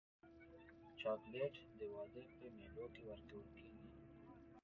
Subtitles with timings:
[0.99, 3.87] چاکلېټ د واده په مېلو کې ورکول کېږي.